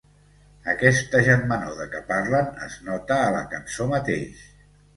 Aquesta 0.71 1.21
germanor 1.27 1.75
de 1.83 1.87
què 1.93 2.01
parlen 2.09 2.51
es 2.71 2.81
nota 2.89 3.21
a 3.29 3.31
la 3.39 3.47
cançó 3.55 3.91
mateix. 3.95 4.45